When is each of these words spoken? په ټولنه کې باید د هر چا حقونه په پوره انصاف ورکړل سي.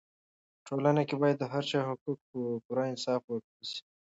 په 0.55 0.59
ټولنه 0.67 1.01
کې 1.07 1.15
باید 1.21 1.37
د 1.39 1.43
هر 1.53 1.63
چا 1.71 1.79
حقونه 1.87 2.21
په 2.27 2.39
پوره 2.65 2.83
انصاف 2.91 3.21
ورکړل 3.25 3.63
سي. 3.71 3.79